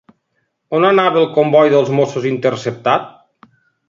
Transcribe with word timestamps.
On 0.77 0.85
anava 0.87 1.19
el 1.23 1.27
comboi 1.35 1.71
dels 1.73 1.91
Mossos 1.99 2.25
interceptat? 2.31 3.07